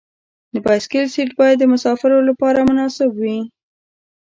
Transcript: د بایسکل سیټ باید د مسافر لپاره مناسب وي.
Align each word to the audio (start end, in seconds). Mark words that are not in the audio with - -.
د 0.53 0.55
بایسکل 0.65 1.05
سیټ 1.13 1.29
باید 1.39 1.57
د 1.59 1.65
مسافر 1.73 2.11
لپاره 2.29 2.67
مناسب 2.69 3.09
وي. 3.21 3.37